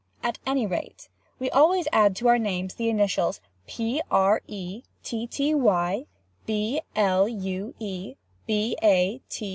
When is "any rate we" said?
0.47-1.51